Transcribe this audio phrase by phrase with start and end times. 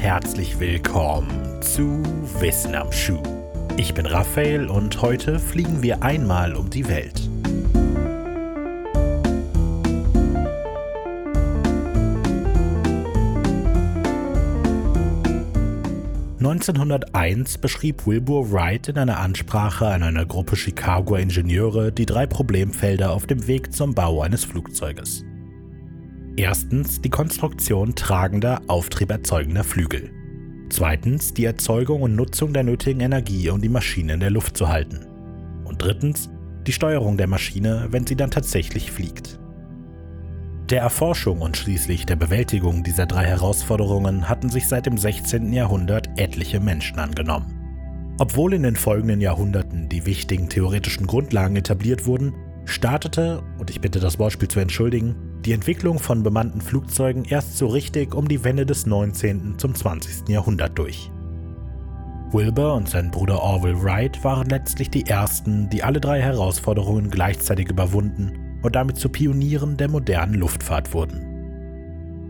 [0.00, 2.02] herzlich willkommen zu
[2.40, 3.22] Wissen am Schuh.
[3.76, 7.28] Ich bin Raphael und heute fliegen wir einmal um die Welt.
[16.38, 23.10] (1901) beschrieb Wilbur Wright in einer Ansprache an einer Gruppe Chicagoer Ingenieure die drei Problemfelder
[23.10, 25.26] auf dem Weg zum Bau eines Flugzeuges.
[26.40, 30.10] Erstens die Konstruktion tragender, auftrieberzeugender Flügel.
[30.70, 34.68] Zweitens die Erzeugung und Nutzung der nötigen Energie, um die Maschine in der Luft zu
[34.68, 35.04] halten.
[35.66, 36.30] Und drittens
[36.66, 39.38] die Steuerung der Maschine, wenn sie dann tatsächlich fliegt.
[40.70, 45.52] Der Erforschung und schließlich der Bewältigung dieser drei Herausforderungen hatten sich seit dem 16.
[45.52, 48.14] Jahrhundert etliche Menschen angenommen.
[48.18, 52.32] Obwohl in den folgenden Jahrhunderten die wichtigen theoretischen Grundlagen etabliert wurden,
[52.64, 57.66] startete, und ich bitte das Wortspiel zu entschuldigen, die Entwicklung von bemannten Flugzeugen erst so
[57.66, 59.58] richtig um die Wende des 19.
[59.58, 60.28] zum 20.
[60.28, 61.10] Jahrhundert durch.
[62.32, 67.68] Wilbur und sein Bruder Orville Wright waren letztlich die ersten, die alle drei Herausforderungen gleichzeitig
[67.68, 71.26] überwunden und damit zu Pionieren der modernen Luftfahrt wurden.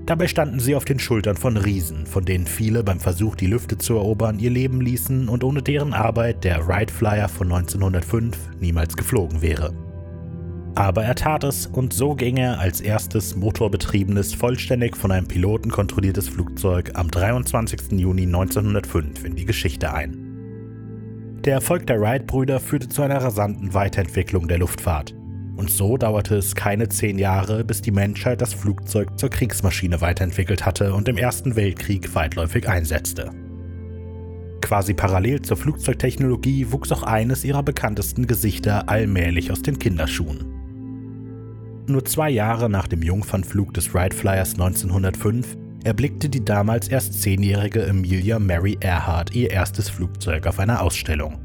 [0.07, 3.77] Dabei standen sie auf den Schultern von Riesen, von denen viele beim Versuch, die Lüfte
[3.77, 8.97] zu erobern, ihr Leben ließen und ohne deren Arbeit der Wright Flyer von 1905 niemals
[8.97, 9.73] geflogen wäre.
[10.75, 15.71] Aber er tat es und so ging er als erstes motorbetriebenes, vollständig von einem Piloten
[15.71, 17.93] kontrolliertes Flugzeug am 23.
[17.93, 21.41] Juni 1905 in die Geschichte ein.
[21.45, 25.15] Der Erfolg der Wright-Brüder führte zu einer rasanten Weiterentwicklung der Luftfahrt.
[25.57, 30.65] Und so dauerte es keine zehn Jahre, bis die Menschheit das Flugzeug zur Kriegsmaschine weiterentwickelt
[30.65, 33.31] hatte und im Ersten Weltkrieg weitläufig einsetzte.
[34.61, 40.60] Quasi parallel zur Flugzeugtechnologie wuchs auch eines ihrer bekanntesten Gesichter allmählich aus den Kinderschuhen.
[41.91, 47.85] Nur zwei Jahre nach dem Jungfernflug des Wright Flyers 1905 erblickte die damals erst zehnjährige
[47.85, 51.41] Amelia Mary Earhart ihr erstes Flugzeug auf einer Ausstellung.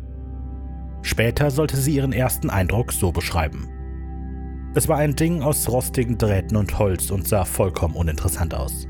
[1.01, 3.67] Später sollte sie ihren ersten Eindruck so beschreiben.
[4.75, 8.87] Es war ein Ding aus rostigen Drähten und Holz und sah vollkommen uninteressant aus.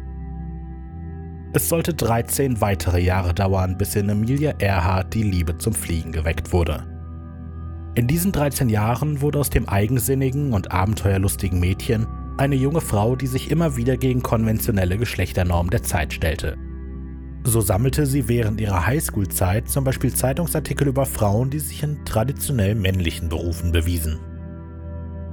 [1.53, 6.51] Es sollte 13 weitere Jahre dauern, bis in Amelia Earhart die Liebe zum Fliegen geweckt
[6.51, 6.94] wurde.
[7.95, 12.05] In diesen 13 Jahren wurde aus dem eigensinnigen und abenteuerlustigen Mädchen
[12.37, 16.57] eine junge Frau, die sich immer wieder gegen konventionelle Geschlechternormen der Zeit stellte.
[17.45, 22.75] So sammelte sie während ihrer Highschool-Zeit zum Beispiel Zeitungsartikel über Frauen, die sich in traditionell
[22.75, 24.19] männlichen Berufen bewiesen.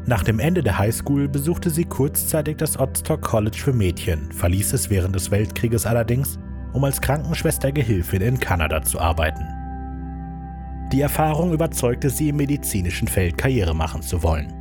[0.06, 4.88] Nach dem Ende der Highschool besuchte sie kurzzeitig das Oxford College für Mädchen, verließ es
[4.88, 6.38] während des Weltkrieges allerdings,
[6.72, 9.61] um als Krankenschwester-Gehilfin in Kanada zu arbeiten.
[10.92, 14.52] Die Erfahrung überzeugte sie, im medizinischen Feld Karriere machen zu wollen.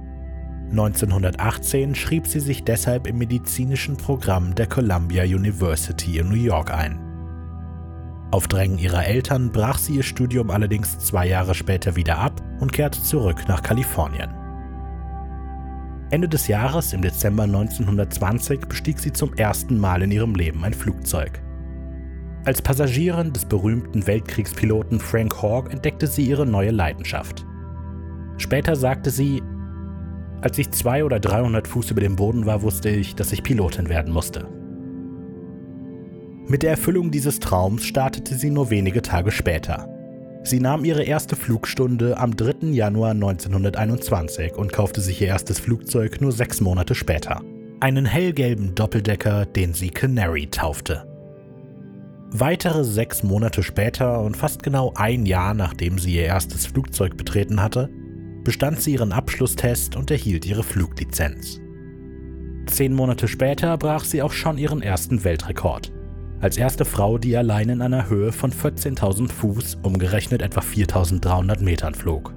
[0.69, 6.97] 1918 schrieb sie sich deshalb im medizinischen Programm der Columbia University in New York ein.
[8.31, 12.71] Auf Drängen ihrer Eltern brach sie ihr Studium allerdings zwei Jahre später wieder ab und
[12.71, 14.29] kehrte zurück nach Kalifornien.
[16.11, 20.73] Ende des Jahres, im Dezember 1920, bestieg sie zum ersten Mal in ihrem Leben ein
[20.73, 21.41] Flugzeug.
[22.43, 27.45] Als Passagierin des berühmten Weltkriegspiloten Frank Hawk entdeckte sie ihre neue Leidenschaft.
[28.37, 29.43] Später sagte sie,
[30.41, 33.89] als ich zwei oder 300 Fuß über dem Boden war, wusste ich, dass ich Pilotin
[33.89, 34.47] werden musste.
[36.47, 39.87] Mit der Erfüllung dieses Traums startete sie nur wenige Tage später.
[40.43, 42.69] Sie nahm ihre erste Flugstunde am 3.
[42.71, 47.41] Januar 1921 und kaufte sich ihr erstes Flugzeug nur sechs Monate später.
[47.79, 51.10] Einen hellgelben Doppeldecker, den sie Canary taufte.
[52.33, 57.61] Weitere sechs Monate später und fast genau ein Jahr nachdem sie ihr erstes Flugzeug betreten
[57.61, 57.89] hatte,
[58.45, 61.59] bestand sie ihren Abschlusstest und erhielt ihre Fluglizenz.
[62.67, 65.91] Zehn Monate später brach sie auch schon ihren ersten Weltrekord.
[66.39, 71.93] Als erste Frau, die allein in einer Höhe von 14.000 Fuß, umgerechnet etwa 4.300 Metern
[71.93, 72.33] flog.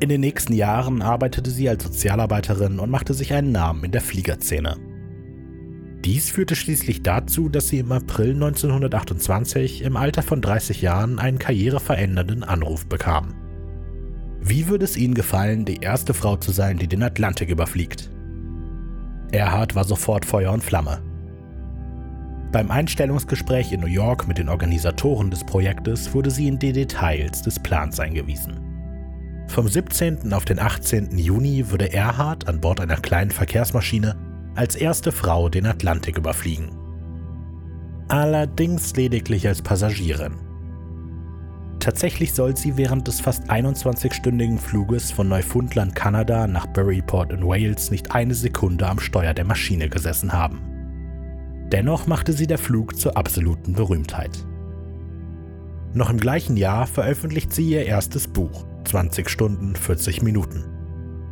[0.00, 4.00] In den nächsten Jahren arbeitete sie als Sozialarbeiterin und machte sich einen Namen in der
[4.00, 4.78] Fliegerszene.
[6.04, 11.38] Dies führte schließlich dazu, dass sie im April 1928 im Alter von 30 Jahren einen
[11.38, 13.34] karriereverändernden Anruf bekam.
[14.40, 18.10] Wie würde es Ihnen gefallen, die erste Frau zu sein, die den Atlantik überfliegt?
[19.30, 21.02] Erhard war sofort Feuer und Flamme.
[22.50, 27.42] Beim Einstellungsgespräch in New York mit den Organisatoren des Projektes wurde sie in die Details
[27.42, 28.58] des Plans eingewiesen.
[29.48, 30.32] Vom 17.
[30.32, 31.18] auf den 18.
[31.18, 34.16] Juni würde Erhard an Bord einer kleinen Verkehrsmaschine
[34.60, 36.70] als erste Frau den Atlantik überfliegen.
[38.08, 40.34] Allerdings lediglich als Passagierin.
[41.78, 47.90] Tatsächlich soll sie während des fast 21-stündigen Fluges von Neufundland, Kanada nach Buryport in Wales
[47.90, 50.60] nicht eine Sekunde am Steuer der Maschine gesessen haben.
[51.72, 54.46] Dennoch machte sie der Flug zur absoluten Berühmtheit.
[55.94, 60.66] Noch im gleichen Jahr veröffentlicht sie ihr erstes Buch, 20 Stunden 40 Minuten,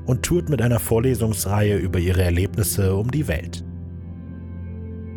[0.09, 3.63] und tourt mit einer Vorlesungsreihe über ihre Erlebnisse um die Welt.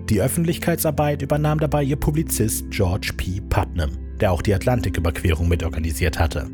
[0.10, 3.40] Die Öffentlichkeitsarbeit übernahm dabei ihr Publizist George P.
[3.40, 6.50] Putnam, der auch die Atlantiküberquerung mitorganisiert hatte.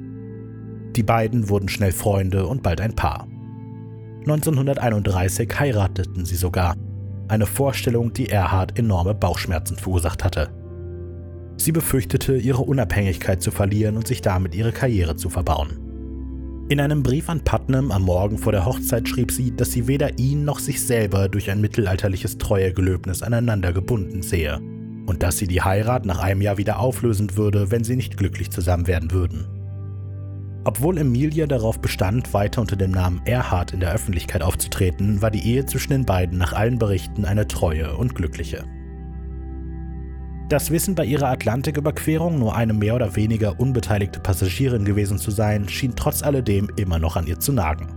[0.95, 3.27] Die beiden wurden schnell Freunde und bald ein Paar.
[4.19, 6.75] 1931 heirateten sie sogar,
[7.29, 10.49] eine Vorstellung, die Erhard enorme Bauchschmerzen verursacht hatte.
[11.57, 15.86] Sie befürchtete, ihre Unabhängigkeit zu verlieren und sich damit ihre Karriere zu verbauen.
[16.69, 20.19] In einem Brief an Putnam am Morgen vor der Hochzeit schrieb sie, dass sie weder
[20.19, 24.57] ihn noch sich selber durch ein mittelalterliches Treuegelöbnis aneinander gebunden sehe
[25.05, 28.51] und dass sie die Heirat nach einem Jahr wieder auflösen würde, wenn sie nicht glücklich
[28.51, 29.47] zusammen werden würden.
[30.65, 35.47] Obwohl Emilia darauf bestand, weiter unter dem Namen Erhard in der Öffentlichkeit aufzutreten, war die
[35.49, 38.65] Ehe zwischen den beiden nach allen Berichten eine treue und glückliche.
[40.49, 45.67] Das Wissen bei ihrer Atlantiküberquerung, nur eine mehr oder weniger unbeteiligte Passagierin gewesen zu sein,
[45.67, 47.87] schien trotz alledem immer noch an ihr zu nagen.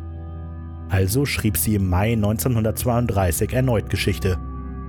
[0.88, 4.36] Also schrieb sie im Mai 1932 erneut Geschichte,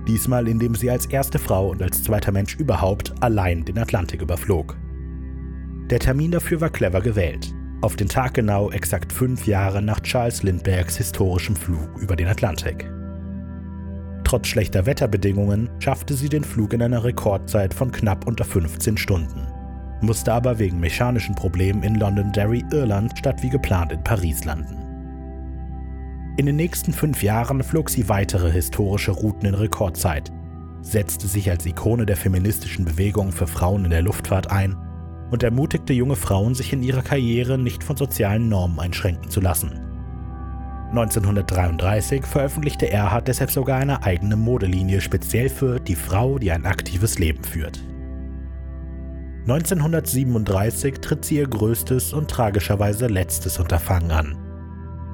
[0.08, 4.76] diesmal indem sie als erste Frau und als zweiter Mensch überhaupt allein den Atlantik überflog.
[5.88, 10.42] Der Termin dafür war clever gewählt, auf den Tag genau exakt fünf Jahre nach Charles
[10.42, 12.90] Lindberghs historischem Flug über den Atlantik.
[14.32, 19.46] Trotz schlechter Wetterbedingungen schaffte sie den Flug in einer Rekordzeit von knapp unter 15 Stunden,
[20.00, 24.78] musste aber wegen mechanischen Problemen in Londonderry, Irland statt wie geplant in Paris landen.
[26.38, 30.32] In den nächsten fünf Jahren flog sie weitere historische Routen in Rekordzeit,
[30.80, 34.74] setzte sich als Ikone der feministischen Bewegung für Frauen in der Luftfahrt ein
[35.30, 39.91] und ermutigte junge Frauen, sich in ihrer Karriere nicht von sozialen Normen einschränken zu lassen.
[40.92, 47.18] 1933 veröffentlichte Erhard deshalb sogar eine eigene Modelinie speziell für die Frau, die ein aktives
[47.18, 47.82] Leben führt.
[49.48, 54.36] 1937 tritt sie ihr größtes und tragischerweise letztes Unterfangen an.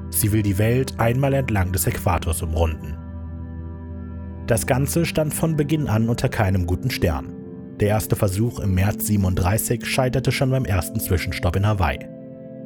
[0.09, 2.97] Sie will die Welt einmal entlang des Äquators umrunden.
[4.47, 7.31] Das Ganze stand von Beginn an unter keinem guten Stern.
[7.79, 12.18] Der erste Versuch im März 37 scheiterte schon beim ersten Zwischenstopp in Hawaii.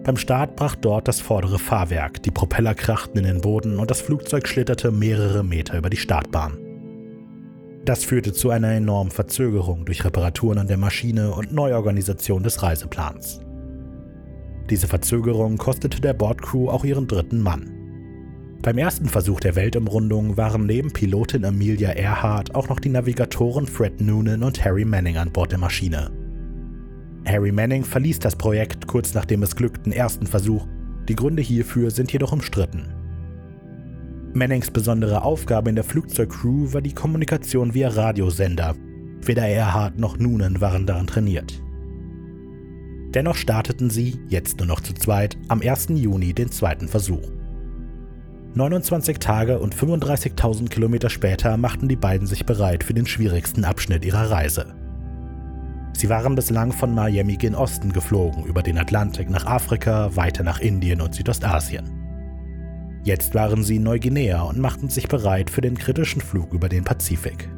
[0.03, 4.01] Beim Start brach dort das vordere Fahrwerk, die Propeller krachten in den Boden und das
[4.01, 6.57] Flugzeug schlitterte mehrere Meter über die Startbahn.
[7.85, 13.39] Das führte zu einer enormen Verzögerung durch Reparaturen an der Maschine und Neuorganisation des Reiseplans.
[14.69, 17.69] Diese Verzögerung kostete der Bordcrew auch ihren dritten Mann.
[18.61, 24.01] Beim ersten Versuch der Weltumrundung waren neben Pilotin Amelia Earhart auch noch die Navigatoren Fred
[24.01, 26.22] Noonan und Harry Manning an Bord der Maschine.
[27.25, 30.67] Harry Manning verließ das Projekt kurz nach dem missglückten ersten Versuch,
[31.07, 32.93] die Gründe hierfür sind jedoch umstritten.
[34.33, 38.75] Mannings besondere Aufgabe in der Flugzeugcrew war die Kommunikation via Radiosender.
[39.21, 41.61] Weder Erhard noch Noonan waren daran trainiert.
[43.13, 45.89] Dennoch starteten sie, jetzt nur noch zu zweit, am 1.
[45.89, 47.29] Juni den zweiten Versuch.
[48.55, 54.03] 29 Tage und 35.000 Kilometer später machten die beiden sich bereit für den schwierigsten Abschnitt
[54.03, 54.73] ihrer Reise.
[55.93, 60.59] Sie waren bislang von Miami gen Osten geflogen, über den Atlantik nach Afrika, weiter nach
[60.59, 61.89] Indien und Südostasien.
[63.03, 66.83] Jetzt waren sie in Neuguinea und machten sich bereit für den kritischen Flug über den
[66.83, 67.49] Pazifik.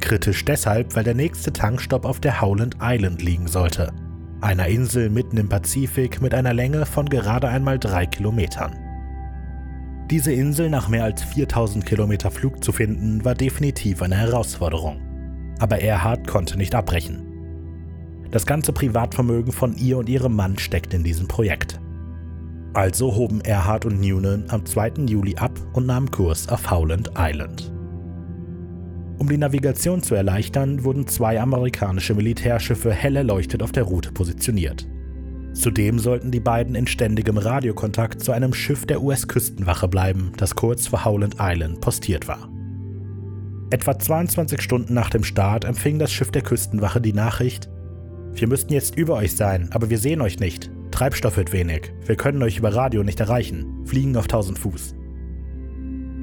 [0.00, 3.92] Kritisch deshalb, weil der nächste Tankstopp auf der Howland Island liegen sollte,
[4.40, 8.74] einer Insel mitten im Pazifik mit einer Länge von gerade einmal drei Kilometern.
[10.10, 15.11] Diese Insel nach mehr als 4000 Kilometer Flug zu finden, war definitiv eine Herausforderung
[15.62, 17.22] aber Erhard konnte nicht abbrechen.
[18.32, 21.80] Das ganze Privatvermögen von ihr und ihrem Mann steckt in diesem Projekt.
[22.74, 25.04] Also hoben Erhard und Noonan am 2.
[25.06, 27.72] Juli ab und nahmen Kurs auf Howland Island.
[29.18, 34.88] Um die Navigation zu erleichtern, wurden zwei amerikanische Militärschiffe hell erleuchtet auf der Route positioniert.
[35.52, 40.88] Zudem sollten die beiden in ständigem Radiokontakt zu einem Schiff der US-Küstenwache bleiben, das kurz
[40.88, 42.51] vor Howland Island postiert war.
[43.72, 47.70] Etwa 22 Stunden nach dem Start empfing das Schiff der Küstenwache die Nachricht,
[48.34, 50.70] wir müssten jetzt über euch sein, aber wir sehen euch nicht.
[50.90, 51.90] Treibstoff wird wenig.
[52.04, 53.84] Wir können euch über Radio nicht erreichen.
[53.86, 54.94] Fliegen auf 1000 Fuß.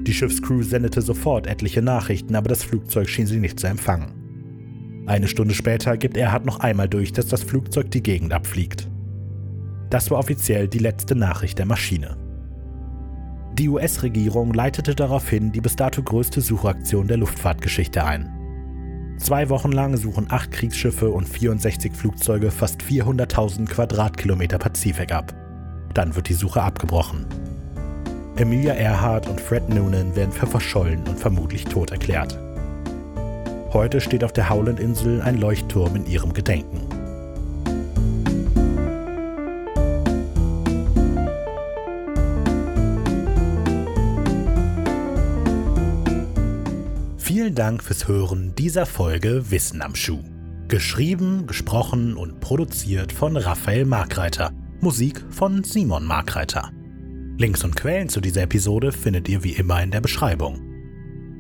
[0.04, 5.04] Die Schiffscrew sendete sofort etliche Nachrichten, aber das Flugzeug schien sie nicht zu empfangen.
[5.08, 8.88] Eine Stunde später gibt Erhard noch einmal durch, dass das Flugzeug die Gegend abfliegt.
[9.90, 12.16] Das war offiziell die letzte Nachricht der Maschine.
[13.54, 18.36] Die US-Regierung leitete daraufhin die bis dato größte Suchaktion der Luftfahrtgeschichte ein.
[19.18, 25.34] Zwei Wochen lang suchen acht Kriegsschiffe und 64 Flugzeuge fast 400.000 Quadratkilometer Pazifik ab.
[25.94, 27.26] Dann wird die Suche abgebrochen.
[28.38, 32.40] Emilia Earhart und Fred Noonan werden für verschollen und vermutlich tot erklärt.
[33.74, 36.88] Heute steht auf der Howland-Insel ein Leuchtturm in ihrem Gedenken.
[47.50, 50.22] Vielen Dank fürs Hören dieser Folge Wissen am Schuh.
[50.68, 54.52] Geschrieben, gesprochen und produziert von Raphael Markreiter.
[54.82, 56.70] Musik von Simon Markreiter.
[57.40, 60.62] Links und Quellen zu dieser Episode findet ihr wie immer in der Beschreibung.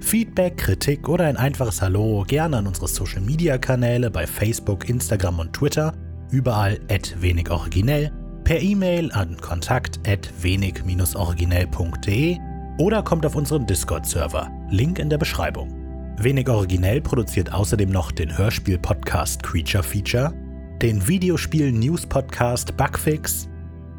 [0.01, 5.37] Feedback, Kritik oder ein einfaches Hallo gerne an unsere Social Media Kanäle bei Facebook, Instagram
[5.37, 5.93] und Twitter,
[6.31, 8.11] überall at wenig originell,
[8.45, 12.37] per E-Mail an kontakt at wenig-originell.de
[12.79, 15.78] oder kommt auf unseren Discord-Server, Link in der Beschreibung.
[16.21, 20.33] Wenig originell produziert außerdem noch den Hörspiel-Podcast Creature Feature,
[20.81, 23.47] den Videospiel-News-Podcast Bugfix,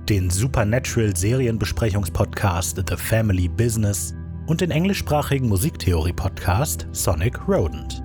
[0.06, 4.14] den Supernatural-Serienbesprechungspodcast The Family Business
[4.48, 7.99] und den englischsprachigen Musiktheorie-Podcast Sonic Rodent.